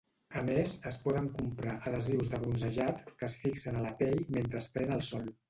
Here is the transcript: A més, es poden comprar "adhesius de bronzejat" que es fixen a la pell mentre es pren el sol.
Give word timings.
A 0.39 0.41
més, 0.45 0.71
es 0.91 0.95
poden 1.03 1.27
comprar 1.35 1.75
"adhesius 1.91 2.31
de 2.33 2.39
bronzejat" 2.45 3.05
que 3.21 3.29
es 3.29 3.37
fixen 3.45 3.79
a 3.79 3.85
la 3.85 3.93
pell 4.03 4.27
mentre 4.39 4.65
es 4.65 4.73
pren 4.79 4.99
el 4.99 5.07
sol. 5.13 5.33